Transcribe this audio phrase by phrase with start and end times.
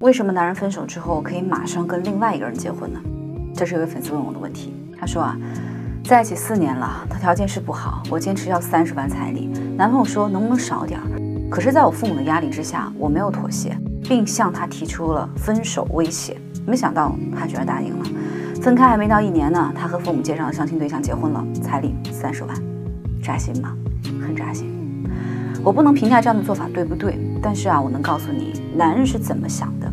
[0.00, 3.00] 为什么男人分手之后可以马上跟另外一个人结婚呢？
[3.52, 4.72] 这是一位粉丝问我的问题。
[4.96, 5.36] 他说啊，
[6.04, 11.50] 在一起四年了，他条件是不好，我坚持要三十万彩礼，男朋友说能不能少点儿？
[11.50, 16.36] 可是，在我父母的压力之下，我没有妥协，并向他提出了分手威胁。
[16.64, 18.04] 没想到他居然答应了。
[18.62, 22.56] 分开还没到一年呢，他和父母介绍的相亲对象结婚了，彩礼三十万，
[23.20, 23.76] 扎心吗？
[24.24, 24.72] 很扎心。
[25.64, 29.87] 我不能评价这样的做法对不对，但是啊，我能告诉你，男人是怎么想的。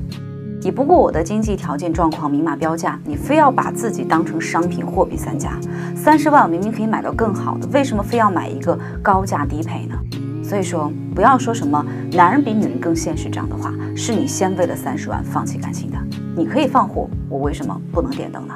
[0.66, 5.60] 你不顾我的经济条件状况明码标价，你非要把自己当成商品货比三家。
[5.96, 9.96] 三十万我明明可以买到更好的，为什么非要买一个高价低配呢？
[10.44, 15.98] 所以说，不要说什么男人比女人更现实这样的话，是你先为了三十万放弃感情的。
[16.36, 18.56] 你可以放火，我为什么不能点灯呢？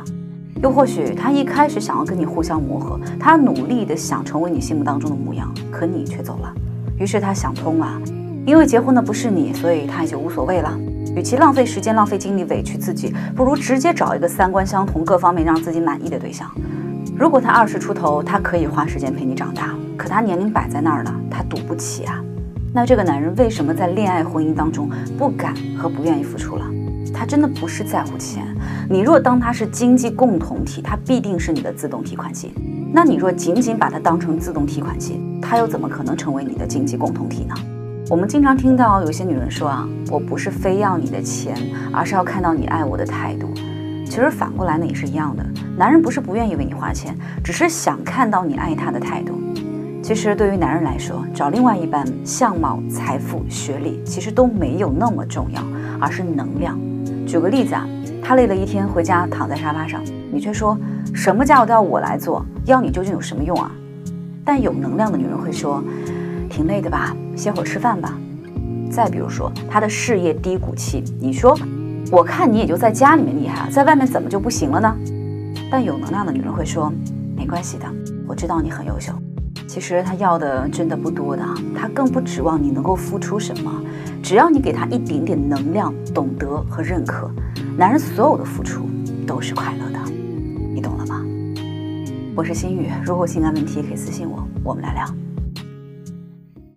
[0.64, 6.52] 又或许他一开始想要跟你互相磨合，他努力的想成为你心目当中的模样，可你却走了。
[6.98, 8.02] 于是他想通了，
[8.50, 10.76] 因为结婚的不是你，所以他也就无所谓了。
[11.16, 16.50] 与其浪费时间、浪费精力、委屈自己，不如直接找一个三观相同、各方面让自己满意的对象。
[17.16, 19.76] 如果他二十出头，他可以花时间陪你长大。
[19.96, 22.20] 可他年龄摆在那儿了，他赌不起啊。
[22.74, 26.66] 那这个男人为什么在恋爱婚姻当中不敢和不愿意付出了？
[27.14, 28.44] 他真的不是在乎钱。
[28.90, 32.52] 你若当他是经济共同体，他必定是你的自动提款机。
[32.92, 37.54] 那你若仅仅把他当成自动提款机，他又怎么可能成为你的经济共同体呢？
[38.10, 41.56] 我们经常听到有些女人说啊，我不是非要你的钱，
[41.94, 43.54] 而是要看到你爱我的态度。
[44.04, 45.46] 其实反过来呢也是一样的，
[45.78, 49.40] 男人不是不愿意为你花钱，只是想看到你爱他的态度。
[50.02, 55.62] 其实对于男人来说，找另外一半，相貌、财富、学历其实都没有那么重要，
[56.02, 56.80] 而是能量。
[57.28, 57.88] 举个例子啊，
[58.24, 60.76] 他累了一天回家躺在沙发上，你却说
[61.14, 63.72] 什么家务都要我来做，要你究竟有什么用啊？
[64.44, 65.84] 但有能量的女人会说，
[66.60, 68.20] 挺累的吧，歇会儿吃饭吧。
[68.92, 71.58] 再比如说他的事业低谷期，你说
[72.12, 74.94] 我看你也就在家里面厉害，在外面怎么就不行了呢？
[75.72, 76.92] 但有能量的女人会说，
[77.34, 77.86] 没关系的，
[78.28, 79.14] 我知道你很优秀。
[79.70, 81.42] 其实他要的真的不多的，
[81.74, 83.82] 他更不指望你能够付出什么，
[84.22, 87.32] 只要你给他一点点能量、懂得和认可，
[87.78, 88.82] 男人所有的付出
[89.26, 90.12] 都是快乐的，
[90.74, 91.24] 你懂了吗？
[92.36, 95.06] 我是心雨，如果有情感问题可以私信我，我们来聊。